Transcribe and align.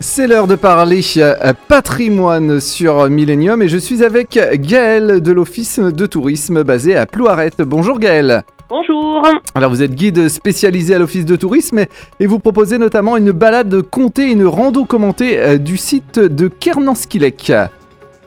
C'est 0.00 0.26
l'heure 0.26 0.46
de 0.46 0.54
parler 0.54 1.00
euh, 1.16 1.52
patrimoine 1.68 2.60
sur 2.60 3.08
Millennium 3.08 3.62
et 3.62 3.68
je 3.68 3.78
suis 3.78 4.04
avec 4.04 4.38
Gaël 4.54 5.20
de 5.22 5.32
l'Office 5.32 5.78
de 5.78 6.06
tourisme 6.06 6.62
basé 6.62 6.96
à 6.96 7.06
Plouaret. 7.06 7.52
Bonjour 7.58 7.98
Gaël. 7.98 8.44
Bonjour. 8.68 9.22
Alors 9.54 9.70
vous 9.70 9.82
êtes 9.82 9.94
guide 9.94 10.28
spécialisé 10.28 10.94
à 10.94 10.98
l'Office 10.98 11.24
de 11.24 11.36
tourisme 11.36 11.78
et- 11.78 11.88
et 12.20 12.26
vous 12.26 12.38
proposez 12.38 12.76
notamment 12.78 13.16
une 13.16 13.30
balade 13.32 13.82
comptée, 13.82 14.30
une 14.30 14.46
rando 14.46 14.84
commentée 14.84 15.38
euh, 15.38 15.58
du 15.58 15.76
site 15.76 16.18
de 16.18 16.48
Kernanskilek. 16.48 17.52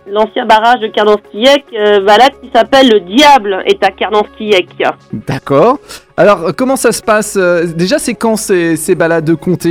L'ancien 0.09 0.45
barrage 0.45 0.79
de 0.79 0.87
Kernanskiek, 0.87 1.65
euh, 1.73 1.99
balade 1.99 2.31
qui 2.41 2.49
s'appelle 2.53 2.89
Le 2.89 2.99
Diable 3.01 3.61
est 3.65 3.83
à 3.83 3.91
Kernanskiek. 3.91 4.69
D'accord. 5.13 5.79
Alors 6.15 6.55
comment 6.55 6.75
ça 6.77 6.91
se 6.91 7.01
passe 7.03 7.35
euh, 7.37 7.65
Déjà 7.65 7.99
c'est 7.99 8.15
quand 8.15 8.37
ces, 8.37 8.75
ces 8.75 8.95
balades 8.95 9.35
comptées? 9.35 9.67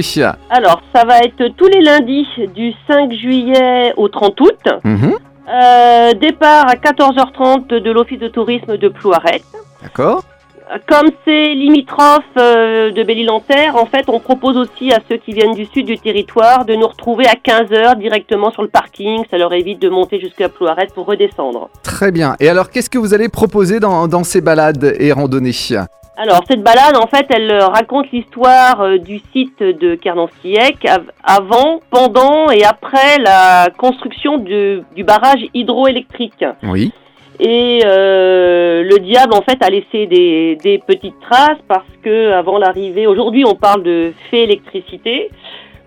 Alors, 0.51 0.83
ça 0.95 1.05
va 1.05 1.19
être 1.19 1.49
tous 1.57 1.69
les 1.69 1.81
lundis 1.81 2.27
du 2.55 2.73
5 2.89 3.13
juillet 3.13 3.93
au 3.97 4.09
30 4.09 4.41
août. 4.41 4.59
Mhm. 4.85 5.15
Euh, 5.49 6.13
départ 6.15 6.67
à 6.69 6.75
14h30 6.75 7.69
de 7.69 7.91
l'Office 7.91 8.19
de 8.19 8.29
tourisme 8.29 8.77
de 8.77 8.89
Plouaret. 8.89 9.43
D'accord. 9.83 10.25
Comme 10.89 11.11
c'est 11.25 11.55
limitrophe 11.55 12.25
euh, 12.37 12.91
de 12.91 13.03
Belle-Île-en-Terre, 13.05 13.77
en 13.77 13.87
fait, 13.87 14.09
on 14.09 14.19
propose 14.21 14.57
aussi 14.57 14.93
à 14.93 14.99
ceux 15.09 15.17
qui 15.17 15.33
viennent 15.33 15.55
du 15.55 15.65
sud 15.67 15.87
du 15.87 15.97
territoire 15.99 16.65
de 16.65 16.75
nous 16.75 16.89
retrouver 16.89 17.25
à 17.27 17.35
15h 17.35 17.99
directement 17.99 18.51
sur 18.51 18.63
le 18.63 18.69
parking. 18.69 19.23
Ça 19.31 19.39
leur 19.39 19.53
évite 19.53 19.81
de 19.81 19.89
monter 19.89 20.19
jusqu'à 20.19 20.49
Plouaret 20.49 20.89
pour 20.95 21.07
redescendre. 21.07 21.69
Très 21.85 22.11
bien. 22.11 22.35
Et 22.41 22.49
alors 22.49 22.71
qu'est-ce 22.71 22.91
que 22.91 22.99
vous 22.99 23.15
allez 23.15 23.29
proposer 23.29 23.79
dans, 23.81 24.09
dans 24.09 24.25
ces 24.25 24.41
balades 24.41 24.95
et 24.99 25.13
randonnées? 25.13 25.53
Alors, 26.19 26.41
cette 26.49 26.63
balade, 26.63 26.97
en 26.97 27.07
fait, 27.07 27.27
elle 27.29 27.51
euh, 27.53 27.67
raconte 27.67 28.11
l'histoire 28.11 28.81
euh, 28.81 28.97
du 28.99 29.21
site 29.33 29.59
de 29.63 29.95
Kernanskiek 29.97 30.85
av- 30.87 31.11
avant, 31.23 31.81
pendant 31.91 32.51
et 32.51 32.65
après 32.65 33.19
la 33.19 33.69
construction 33.77 34.39
du, 34.39 34.83
du 34.97 35.05
barrage 35.05 35.45
hydroélectrique. 35.53 36.45
Oui. 36.63 36.91
Et 37.41 37.81
euh, 37.85 38.83
le 38.83 38.99
diable, 38.99 39.35
en 39.35 39.43
fait, 39.43 39.63
a 39.63 39.71
laissé 39.71 40.07
des, 40.07 40.57
des 40.63 40.79
petites 40.79 41.19
traces 41.21 41.59
parce 41.69 41.85
que 42.03 42.33
avant 42.33 42.59
l'arrivée, 42.59 43.07
aujourd'hui, 43.07 43.45
on 43.47 43.55
parle 43.55 43.83
de 43.83 44.13
fée 44.31 44.43
électricité 44.45 45.31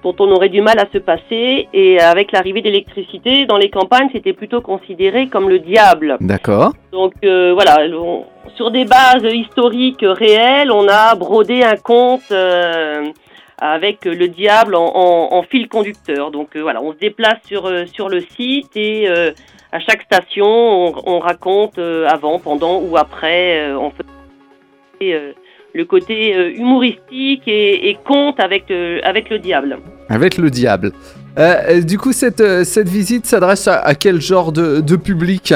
dont 0.02 0.16
on 0.20 0.32
aurait 0.32 0.48
du 0.50 0.62
mal 0.62 0.80
à 0.80 0.86
se 0.94 0.98
passer. 0.98 1.68
Et 1.74 2.00
avec 2.00 2.32
l'arrivée 2.32 2.62
d'électricité, 2.62 3.46
dans 3.46 3.58
les 3.58 3.70
campagnes, 3.70 4.08
c'était 4.14 4.32
plutôt 4.34 4.62
considéré 4.62 5.28
comme 5.28 5.50
le 5.50 5.60
diable. 5.60 6.16
D'accord. 6.22 6.72
Donc 6.94 7.14
euh, 7.26 7.52
voilà, 7.54 7.80
on- 7.94 8.24
sur 8.56 8.72
des 8.72 8.86
bases 8.86 9.24
historiques 9.32 10.04
réelles, 10.04 10.72
on 10.72 10.88
a 10.88 11.16
brodé 11.16 11.64
un 11.64 11.76
conte 11.76 12.22
euh, 12.32 13.04
avec 13.62 14.06
le 14.06 14.28
diable 14.28 14.76
en, 14.76 14.92
en- 14.96 15.34
en 15.38 15.44
fil 15.44 15.68
conducteur. 15.68 16.32
Donc 16.32 16.56
euh, 16.56 16.62
voilà, 16.62 16.82
on 16.82 16.94
se 16.94 16.98
déplace 16.98 17.38
sur, 17.46 17.66
euh, 17.66 17.86
sur 17.86 18.10
le 18.10 18.22
site 18.22 18.76
et 18.76 19.08
euh, 19.10 19.32
à 19.72 19.80
chaque 19.80 20.02
station, 20.04 20.46
on, 20.48 20.94
on 21.06 21.20
raconte 21.20 21.78
avant, 22.08 22.40
pendant 22.40 22.80
ou 22.82 22.98
après. 22.98 23.72
on 23.74 23.92
fait 23.92 25.36
le 25.74 25.86
côté 25.86 26.56
humoristique 26.56 27.44
et, 27.48 27.90
et 27.90 27.98
conte 28.04 28.40
avec, 28.40 28.72
avec 29.04 29.30
le 29.30 29.38
diable. 29.38 29.78
Avec 30.10 30.38
le 30.38 30.50
diable. 30.50 30.92
Du 31.86 31.98
coup, 32.00 32.12
cette, 32.12 32.64
cette 32.64 32.90
visite 32.90 33.28
s'adresse 33.28 33.68
à, 33.68 33.80
à 33.80 33.94
quel 33.94 34.20
genre 34.20 34.52
de, 34.52 34.82
de 34.82 34.96
public? 34.96 35.54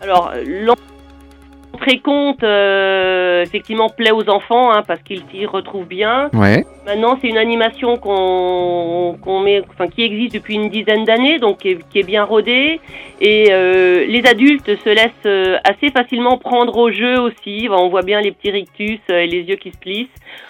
Alors, 0.00 0.32
l'entrée 0.46 1.98
compte, 1.98 2.42
euh, 2.44 3.42
effectivement, 3.42 3.88
plaît 3.88 4.12
aux 4.12 4.28
enfants, 4.30 4.70
hein, 4.72 4.82
parce 4.86 5.02
qu'ils 5.02 5.24
s'y 5.30 5.44
retrouvent 5.44 5.86
bien. 5.86 6.30
Ouais. 6.32 6.64
Maintenant, 6.84 7.16
c'est 7.22 7.28
une 7.28 7.38
animation 7.38 7.96
qu'on 7.96 9.40
met, 9.40 9.62
enfin, 9.70 9.86
qui 9.86 10.02
existe 10.02 10.34
depuis 10.34 10.54
une 10.54 10.68
dizaine 10.68 11.04
d'années, 11.04 11.38
donc 11.38 11.58
qui 11.58 11.98
est, 11.98 12.02
bien 12.02 12.24
rodée. 12.24 12.80
Et 13.20 13.52
euh, 13.52 14.04
les 14.06 14.26
adultes 14.26 14.66
se 14.66 14.88
laissent 14.88 15.10
euh, 15.26 15.58
assez 15.62 15.92
facilement 15.92 16.38
prendre 16.38 16.76
au 16.76 16.90
jeu 16.90 17.20
aussi. 17.20 17.68
On 17.70 17.88
voit 17.88 18.02
bien 18.02 18.20
les 18.20 18.32
petits 18.32 18.50
rictus 18.50 18.98
euh, 19.10 19.20
et 19.20 19.28
les 19.28 19.42
yeux 19.42 19.56
qui 19.56 19.70
se 19.70 19.78
plissent. 19.78 20.08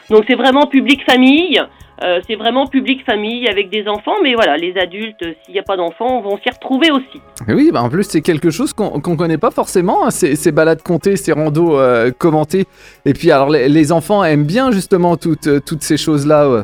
Donc, 0.08 0.24
c'est 0.26 0.34
vraiment 0.34 0.66
public 0.66 1.04
famille. 1.04 1.60
C'est 2.26 2.34
vraiment 2.34 2.66
public 2.66 3.04
famille 3.04 3.46
avec 3.46 3.70
des 3.70 3.86
enfants, 3.86 4.16
mais 4.24 4.34
voilà, 4.34 4.56
les 4.56 4.76
adultes, 4.76 5.24
s'il 5.44 5.54
n'y 5.54 5.60
a 5.60 5.62
pas 5.62 5.76
d'enfants, 5.76 6.20
vont 6.20 6.36
s'y 6.38 6.50
retrouver 6.50 6.90
aussi. 6.90 7.20
Oui, 7.48 7.70
bah 7.72 7.82
en 7.82 7.88
plus, 7.88 8.04
c'est 8.04 8.22
quelque 8.22 8.50
chose 8.50 8.72
qu'on 8.72 9.00
qu'on 9.00 9.16
connaît 9.16 9.38
pas 9.38 9.50
forcément, 9.50 10.06
hein, 10.06 10.10
ces, 10.10 10.52
balades 10.52 10.82
comptées, 10.82 11.16
ces 11.16 11.32
randos 11.32 11.78
euh, 11.78 12.10
commentés. 12.10 12.64
Et 13.04 13.12
puis, 13.12 13.30
alors, 13.30 13.50
les, 13.50 13.68
les 13.68 13.92
enfants 13.92 14.24
aiment 14.24 14.44
bien 14.44 14.72
justement 14.72 15.16
toutes, 15.16 15.64
toutes 15.64 15.82
ces 15.82 15.96
choses-là. 16.22 16.50
ouais. 16.50 16.62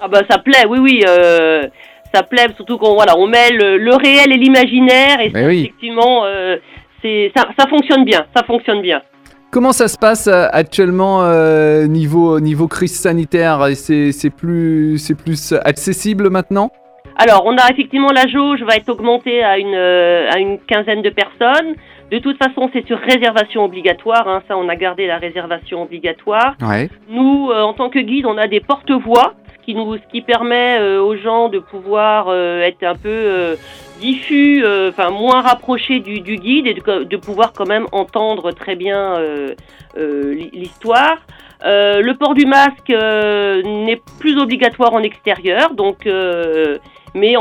Ah 0.00 0.08
bah 0.08 0.20
ça 0.30 0.38
plaît, 0.38 0.64
oui 0.68 0.78
oui, 0.78 1.04
euh, 1.06 1.66
ça 2.14 2.22
plaît 2.22 2.48
surtout 2.56 2.78
qu'on 2.78 2.94
voilà, 2.94 3.16
on 3.18 3.26
met 3.26 3.50
le, 3.50 3.76
le 3.76 3.94
réel 3.94 4.32
et 4.32 4.36
l'imaginaire 4.36 5.20
et 5.20 5.30
Mais 5.32 5.42
ça, 5.42 5.46
oui. 5.48 5.60
effectivement 5.64 6.24
euh, 6.24 6.56
c'est 7.02 7.30
ça, 7.36 7.48
ça 7.58 7.66
fonctionne 7.68 8.04
bien, 8.04 8.24
ça 8.34 8.42
fonctionne 8.44 8.80
bien. 8.80 9.02
Comment 9.50 9.72
ça 9.72 9.88
se 9.88 9.98
passe 9.98 10.26
euh, 10.26 10.46
actuellement 10.52 11.22
euh, 11.22 11.86
niveau, 11.86 12.40
niveau 12.40 12.68
crise 12.68 12.96
sanitaire? 12.98 13.66
C'est 13.74 14.12
c'est 14.12 14.30
plus, 14.30 14.96
c'est 14.98 15.16
plus 15.16 15.52
accessible 15.64 16.30
maintenant? 16.30 16.70
Alors 17.16 17.42
on 17.44 17.56
a 17.56 17.68
effectivement 17.70 18.12
la 18.12 18.26
jauge 18.26 18.62
va 18.62 18.76
être 18.76 18.88
augmentée 18.88 19.42
à 19.42 19.58
une 19.58 19.74
à 19.74 20.38
une 20.38 20.58
quinzaine 20.60 21.02
de 21.02 21.10
personnes. 21.10 21.74
De 22.10 22.18
toute 22.18 22.38
façon 22.42 22.68
c'est 22.72 22.86
sur 22.86 22.98
réservation 22.98 23.64
obligatoire, 23.64 24.26
hein, 24.28 24.42
ça 24.48 24.56
on 24.56 24.68
a 24.68 24.76
gardé 24.76 25.06
la 25.06 25.18
réservation 25.18 25.82
obligatoire. 25.82 26.56
Ouais. 26.60 26.88
Nous 27.08 27.50
euh, 27.50 27.62
en 27.62 27.72
tant 27.72 27.88
que 27.88 27.98
guide 28.00 28.26
on 28.26 28.36
a 28.36 28.48
des 28.48 28.60
porte-voix, 28.60 29.34
ce 29.58 29.64
qui 29.64 29.74
nous 29.74 29.96
ce 29.96 30.06
qui 30.10 30.20
permet 30.20 30.78
euh, 30.80 31.00
aux 31.00 31.16
gens 31.16 31.48
de 31.48 31.58
pouvoir 31.60 32.26
euh, 32.28 32.62
être 32.62 32.82
un 32.82 32.94
peu 32.96 33.08
euh, 33.08 33.54
diffus, 34.00 34.64
euh, 34.64 34.88
enfin 34.90 35.10
moins 35.10 35.40
rapprochés 35.42 36.00
du, 36.00 36.20
du 36.20 36.36
guide 36.36 36.66
et 36.66 36.74
de, 36.74 37.04
de 37.04 37.16
pouvoir 37.16 37.52
quand 37.52 37.68
même 37.68 37.86
entendre 37.92 38.50
très 38.52 38.74
bien 38.74 39.14
euh, 39.16 39.54
l'hi- 39.96 40.50
l'histoire. 40.52 41.18
Euh, 41.66 42.00
le 42.00 42.14
port 42.14 42.32
du 42.34 42.46
masque 42.46 42.88
euh, 42.90 43.62
n'est 43.62 44.00
plus 44.18 44.38
obligatoire 44.38 44.94
en 44.94 45.02
extérieur, 45.02 45.74
donc, 45.74 46.06
euh, 46.06 46.78
mais 47.14 47.34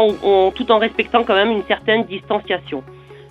tout 0.55 0.69
en 0.73 0.77
respectant 0.77 1.23
quand 1.23 1.35
même 1.35 1.51
une 1.51 1.63
certaine 1.63 2.03
distanciation. 2.03 2.83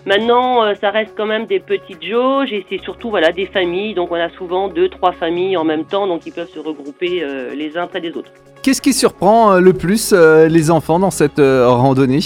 Maintenant, 0.08 0.64
euh, 0.64 0.72
ça 0.80 0.88
reste 0.90 1.12
quand 1.18 1.26
même 1.26 1.44
des 1.44 1.60
petites 1.60 2.02
jauges 2.02 2.50
et 2.50 2.64
c'est 2.70 2.80
surtout 2.80 3.10
voilà 3.10 3.30
des 3.30 3.44
familles. 3.44 3.92
Donc, 3.92 4.10
on 4.10 4.14
a 4.14 4.30
souvent 4.30 4.68
deux, 4.68 4.88
trois 4.88 5.12
familles 5.12 5.58
en 5.58 5.64
même 5.64 5.84
temps, 5.84 6.06
donc 6.06 6.24
ils 6.24 6.32
peuvent 6.32 6.48
se 6.48 6.58
regrouper 6.58 7.20
euh, 7.22 7.54
les 7.54 7.76
uns 7.76 7.86
près 7.86 8.00
des 8.00 8.12
autres. 8.16 8.30
Qu'est-ce 8.62 8.80
qui 8.80 8.94
surprend 8.94 9.52
euh, 9.52 9.60
le 9.60 9.74
plus 9.74 10.14
les 10.14 10.70
enfants 10.70 10.98
dans 10.98 11.10
cette 11.10 11.38
randonnée? 11.38 12.20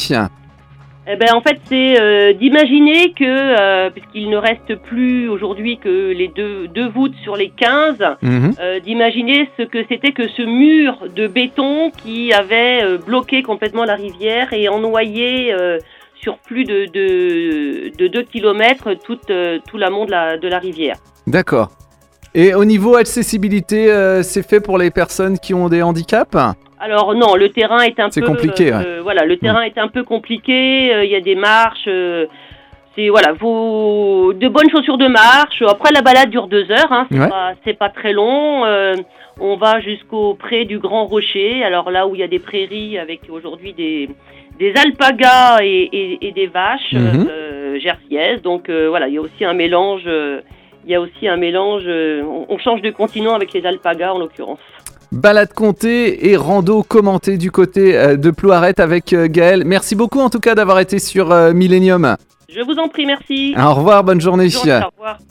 Eh 1.08 1.16
ben, 1.16 1.34
en 1.34 1.40
fait, 1.40 1.58
c'est 1.64 2.00
euh, 2.00 2.32
d'imaginer 2.32 3.12
que, 3.12 3.24
euh, 3.26 3.90
puisqu'il 3.90 4.30
ne 4.30 4.36
reste 4.36 4.76
plus 4.76 5.28
aujourd'hui 5.28 5.78
que 5.78 6.12
les 6.12 6.28
deux, 6.28 6.68
deux 6.68 6.86
voûtes 6.86 7.16
sur 7.24 7.34
les 7.34 7.48
15, 7.50 7.96
Mhm. 8.22 8.52
euh, 8.60 8.78
d'imaginer 8.78 9.50
ce 9.58 9.64
que 9.64 9.78
c'était 9.88 10.12
que 10.12 10.28
ce 10.28 10.42
mur 10.42 10.98
de 11.16 11.26
béton 11.26 11.90
qui 11.90 12.32
avait 12.32 12.98
bloqué 13.04 13.42
complètement 13.42 13.84
la 13.84 13.96
rivière 13.96 14.52
et 14.52 14.68
ennoyé 14.68 15.52
sur 16.22 16.38
plus 16.38 16.64
de, 16.64 16.86
de, 16.86 17.96
de 17.98 18.06
2 18.06 18.22
km 18.22 18.94
tout, 18.94 19.18
euh, 19.30 19.58
tout 19.68 19.76
l'amont 19.76 20.04
de 20.04 20.12
la, 20.12 20.38
de 20.38 20.48
la 20.48 20.58
rivière. 20.58 20.96
D'accord. 21.26 21.70
Et 22.34 22.54
au 22.54 22.64
niveau 22.64 22.96
accessibilité, 22.96 23.90
euh, 23.90 24.22
c'est 24.22 24.48
fait 24.48 24.60
pour 24.60 24.78
les 24.78 24.90
personnes 24.90 25.38
qui 25.38 25.52
ont 25.52 25.68
des 25.68 25.82
handicaps 25.82 26.34
Alors 26.80 27.14
non, 27.14 27.34
le 27.34 27.50
terrain 27.50 27.80
est 27.80 27.98
un 28.00 28.10
C'est 28.10 28.20
peu 28.20 28.28
compliqué, 28.28 28.72
euh, 28.72 29.00
voilà, 29.02 29.24
le 29.26 29.36
terrain 29.36 29.62
est 29.62 29.76
un 29.78 29.88
peu 29.88 30.04
compliqué. 30.04 30.94
euh, 30.94 31.04
Il 31.04 31.10
y 31.10 31.16
a 31.16 31.20
des 31.20 31.34
marches. 31.34 31.88
C'est 32.94 33.08
voilà, 33.08 33.34
faut 33.36 34.32
de 34.34 34.48
bonnes 34.48 34.70
chaussures 34.70 34.98
de 34.98 35.06
marche. 35.08 35.62
Après 35.66 35.92
la 35.92 36.02
balade 36.02 36.30
dure 36.30 36.46
deux 36.48 36.70
heures, 36.70 36.92
hein, 36.92 37.06
c'est 37.10 37.18
Ouais. 37.70 37.72
pas 37.74 37.88
très 37.88 38.12
long. 38.12 38.64
euh, 38.64 38.94
on 39.40 39.56
va 39.56 39.80
jusqu'au 39.80 40.34
pré 40.34 40.64
du 40.66 40.78
Grand 40.78 41.06
Rocher. 41.06 41.64
Alors 41.64 41.90
là 41.90 42.06
où 42.06 42.14
il 42.14 42.20
y 42.20 42.22
a 42.22 42.28
des 42.28 42.38
prairies 42.38 42.98
avec 42.98 43.20
aujourd'hui 43.30 43.72
des 43.72 44.08
des 44.58 44.74
alpagas 44.76 45.58
et, 45.62 45.88
et- 45.92 46.26
et 46.28 46.32
des 46.32 46.46
vaches 46.46 46.94
euh, 46.94 47.78
jersiaises. 47.80 48.42
Donc 48.42 48.68
euh, 48.68 48.88
voilà, 48.90 49.08
il 49.08 49.14
y 49.14 49.18
a 49.18 49.22
aussi 49.22 49.44
un 49.44 49.54
mélange. 49.54 50.02
il 50.84 50.90
y 50.90 50.94
a 50.94 51.00
aussi 51.00 51.26
un 51.28 51.36
mélange. 51.38 51.84
on, 51.88 52.46
on 52.48 52.58
change 52.58 52.82
de 52.82 52.90
continent 52.90 53.34
avec 53.34 53.52
les 53.54 53.64
alpagas 53.64 54.12
en 54.12 54.18
l'occurrence. 54.18 54.58
Balade 55.12 55.52
comptée 55.54 56.30
et 56.30 56.36
rando 56.36 56.82
commentée 56.82 57.36
du 57.38 57.50
côté 57.50 58.16
de 58.16 58.30
Plouaret 58.30 58.80
avec 58.80 59.14
Gaël. 59.14 59.62
Merci 59.66 59.94
beaucoup 59.94 60.20
en 60.20 60.30
tout 60.30 60.40
cas 60.40 60.54
d'avoir 60.54 60.78
été 60.80 60.98
sur 60.98 61.26
Millennium. 61.54 62.16
Je 62.54 62.60
vous 62.60 62.76
en 62.78 62.88
prie, 62.88 63.06
merci. 63.06 63.54
Au 63.58 63.74
revoir, 63.74 64.04
bonne 64.04 64.20
journée. 64.20 64.44
Bonne 64.44 64.52
journée, 64.52 64.80
au 64.84 64.90
revoir. 64.90 65.18